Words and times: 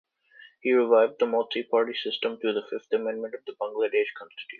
He 0.61 0.71
revived 0.71 1.19
the 1.19 1.27
multi-party 1.27 1.93
system 1.93 2.37
through 2.37 2.53
the 2.53 2.65
Fifth 2.71 2.91
Amendment 2.91 3.35
of 3.35 3.45
the 3.45 3.51
Bangladesh 3.51 4.07
Constitution. 4.17 4.47